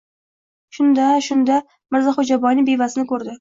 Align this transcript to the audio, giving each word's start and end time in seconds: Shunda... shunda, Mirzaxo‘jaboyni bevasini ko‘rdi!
Shunda... 0.77 1.09
shunda, 1.25 1.59
Mirzaxo‘jaboyni 1.97 2.67
bevasini 2.73 3.07
ko‘rdi! 3.15 3.29